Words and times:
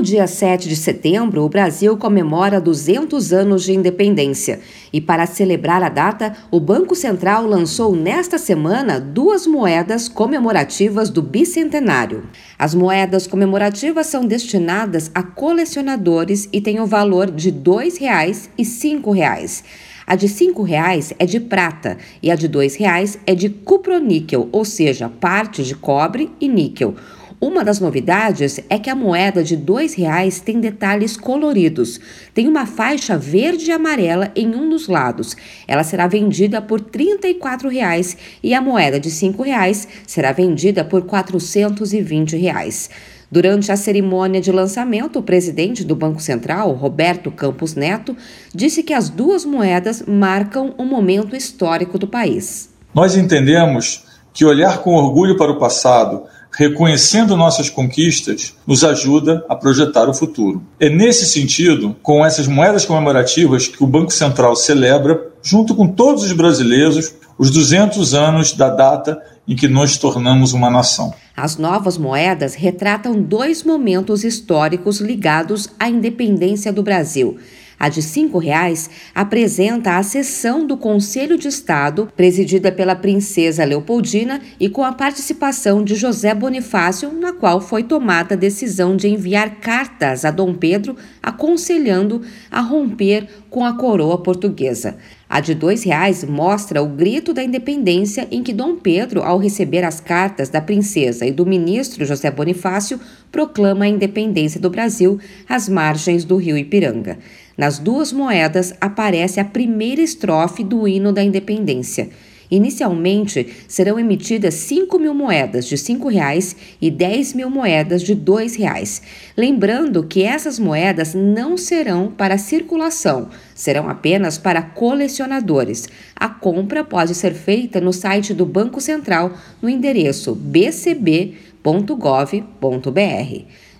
No 0.00 0.06
dia 0.06 0.26
7 0.26 0.66
de 0.66 0.76
setembro, 0.76 1.42
o 1.42 1.48
Brasil 1.50 1.94
comemora 1.94 2.58
200 2.58 3.34
anos 3.34 3.64
de 3.64 3.74
independência. 3.74 4.60
E 4.90 4.98
para 4.98 5.26
celebrar 5.26 5.82
a 5.82 5.90
data, 5.90 6.34
o 6.50 6.58
Banco 6.58 6.96
Central 6.96 7.46
lançou 7.46 7.94
nesta 7.94 8.38
semana 8.38 8.98
duas 8.98 9.46
moedas 9.46 10.08
comemorativas 10.08 11.10
do 11.10 11.20
bicentenário. 11.20 12.22
As 12.58 12.74
moedas 12.74 13.26
comemorativas 13.26 14.06
são 14.06 14.24
destinadas 14.24 15.10
a 15.14 15.22
colecionadores 15.22 16.48
e 16.50 16.62
têm 16.62 16.80
o 16.80 16.86
valor 16.86 17.30
de 17.30 17.50
R$ 17.50 17.56
2,00 17.58 18.48
e 18.56 18.62
R$ 18.62 18.68
5,00. 18.70 19.62
A 20.06 20.16
de 20.16 20.26
R$ 20.26 20.64
reais 20.64 21.12
é 21.18 21.26
de 21.26 21.38
prata 21.38 21.98
e 22.22 22.30
a 22.30 22.34
de 22.36 22.46
R$ 22.46 22.68
reais 22.78 23.18
é 23.26 23.34
de 23.34 23.50
cuproníquel, 23.50 24.48
ou 24.50 24.64
seja, 24.64 25.10
parte 25.10 25.62
de 25.62 25.74
cobre 25.74 26.32
e 26.40 26.48
níquel. 26.48 26.94
Uma 27.40 27.64
das 27.64 27.80
novidades 27.80 28.60
é 28.68 28.78
que 28.78 28.90
a 28.90 28.94
moeda 28.94 29.42
de 29.42 29.54
R$ 29.54 29.62
reais 29.96 30.40
tem 30.40 30.60
detalhes 30.60 31.16
coloridos. 31.16 31.98
Tem 32.34 32.46
uma 32.46 32.66
faixa 32.66 33.16
verde 33.16 33.70
e 33.70 33.72
amarela 33.72 34.30
em 34.36 34.54
um 34.54 34.68
dos 34.68 34.88
lados. 34.88 35.34
Ela 35.66 35.82
será 35.82 36.06
vendida 36.06 36.60
por 36.60 36.82
34 36.82 37.70
reais 37.70 38.14
e 38.42 38.52
a 38.52 38.60
moeda 38.60 39.00
de 39.00 39.08
R$ 39.08 39.34
reais 39.42 39.88
será 40.06 40.32
vendida 40.32 40.84
por 40.84 41.00
420 41.06 42.36
reais. 42.36 42.90
Durante 43.32 43.72
a 43.72 43.76
cerimônia 43.76 44.40
de 44.40 44.52
lançamento, 44.52 45.18
o 45.18 45.22
presidente 45.22 45.82
do 45.82 45.96
Banco 45.96 46.20
Central, 46.20 46.72
Roberto 46.72 47.30
Campos 47.30 47.74
Neto, 47.74 48.14
disse 48.54 48.82
que 48.82 48.92
as 48.92 49.08
duas 49.08 49.46
moedas 49.46 50.04
marcam 50.06 50.74
um 50.78 50.84
momento 50.84 51.34
histórico 51.34 51.96
do 51.96 52.06
país. 52.06 52.68
Nós 52.94 53.16
entendemos 53.16 54.04
que 54.34 54.44
olhar 54.44 54.82
com 54.82 54.94
orgulho 54.94 55.36
para 55.38 55.52
o 55.52 55.58
passado 55.58 56.24
reconhecendo 56.52 57.36
nossas 57.36 57.70
conquistas, 57.70 58.54
nos 58.66 58.82
ajuda 58.84 59.44
a 59.48 59.54
projetar 59.54 60.08
o 60.08 60.14
futuro. 60.14 60.62
É 60.78 60.88
nesse 60.88 61.26
sentido, 61.26 61.96
com 62.02 62.24
essas 62.24 62.46
moedas 62.46 62.84
comemorativas, 62.84 63.68
que 63.68 63.82
o 63.82 63.86
Banco 63.86 64.12
Central 64.12 64.56
celebra, 64.56 65.28
junto 65.42 65.74
com 65.74 65.86
todos 65.86 66.24
os 66.24 66.32
brasileiros, 66.32 67.14
os 67.38 67.50
200 67.50 68.14
anos 68.14 68.52
da 68.52 68.68
data 68.68 69.20
em 69.48 69.56
que 69.56 69.66
nos 69.66 69.96
tornamos 69.96 70.52
uma 70.52 70.70
nação. 70.70 71.14
As 71.36 71.56
novas 71.56 71.96
moedas 71.96 72.54
retratam 72.54 73.20
dois 73.20 73.64
momentos 73.64 74.24
históricos 74.24 75.00
ligados 75.00 75.68
à 75.78 75.88
independência 75.88 76.72
do 76.72 76.82
Brasil. 76.82 77.38
A 77.80 77.88
de 77.88 78.00
R$ 78.00 78.38
reais 78.38 78.90
apresenta 79.14 79.96
a 79.96 80.02
sessão 80.02 80.66
do 80.66 80.76
Conselho 80.76 81.38
de 81.38 81.48
Estado, 81.48 82.12
presidida 82.14 82.70
pela 82.70 82.94
princesa 82.94 83.64
Leopoldina 83.64 84.42
e 84.60 84.68
com 84.68 84.84
a 84.84 84.92
participação 84.92 85.82
de 85.82 85.94
José 85.94 86.34
Bonifácio, 86.34 87.10
na 87.10 87.32
qual 87.32 87.58
foi 87.58 87.82
tomada 87.82 88.34
a 88.34 88.36
decisão 88.38 88.94
de 88.94 89.08
enviar 89.08 89.60
cartas 89.60 90.26
a 90.26 90.30
Dom 90.30 90.52
Pedro 90.52 90.94
aconselhando 91.22 92.20
a 92.50 92.60
romper 92.60 93.26
com 93.48 93.64
a 93.64 93.74
coroa 93.74 94.18
portuguesa. 94.18 94.98
A 95.26 95.40
de 95.40 95.52
R$ 95.52 95.74
reais 95.86 96.22
mostra 96.24 96.82
o 96.82 96.86
grito 96.88 97.32
da 97.32 97.42
independência 97.42 98.28
em 98.30 98.42
que 98.42 98.52
Dom 98.52 98.76
Pedro, 98.76 99.22
ao 99.22 99.38
receber 99.38 99.84
as 99.84 100.00
cartas 100.00 100.50
da 100.50 100.60
princesa 100.60 101.24
e 101.24 101.32
do 101.32 101.46
ministro 101.46 102.04
José 102.04 102.30
Bonifácio, 102.30 103.00
proclama 103.32 103.84
a 103.84 103.88
independência 103.88 104.60
do 104.60 104.68
Brasil 104.68 105.18
às 105.48 105.68
margens 105.68 106.24
do 106.24 106.36
rio 106.36 106.58
Ipiranga. 106.58 107.16
Nas 107.56 107.78
duas 107.78 108.12
moedas 108.12 108.74
aparece 108.80 109.40
a 109.40 109.44
primeira 109.44 110.00
estrofe 110.00 110.64
do 110.64 110.86
hino 110.86 111.12
da 111.12 111.22
independência. 111.22 112.08
Inicialmente, 112.50 113.46
serão 113.68 113.98
emitidas 113.98 114.54
5 114.54 114.98
mil 114.98 115.14
moedas 115.14 115.66
de 115.66 115.76
R$ 115.76 116.10
reais 116.10 116.56
e 116.80 116.90
10 116.90 117.34
mil 117.34 117.48
moedas 117.48 118.02
de 118.02 118.12
R$ 118.12 118.20
reais. 118.58 119.00
Lembrando 119.36 120.02
que 120.02 120.24
essas 120.24 120.58
moedas 120.58 121.14
não 121.14 121.56
serão 121.56 122.10
para 122.10 122.36
circulação, 122.38 123.28
serão 123.54 123.88
apenas 123.88 124.36
para 124.36 124.62
colecionadores. 124.62 125.88
A 126.16 126.28
compra 126.28 126.82
pode 126.82 127.14
ser 127.14 127.34
feita 127.34 127.80
no 127.80 127.92
site 127.92 128.34
do 128.34 128.44
Banco 128.44 128.80
Central 128.80 129.32
no 129.62 129.68
endereço 129.68 130.34
bcb.gov.br. 130.34 131.34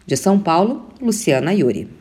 De 0.06 0.16
São 0.16 0.38
Paulo, 0.38 0.86
Luciana 1.00 1.52
Yuri. 1.52 1.99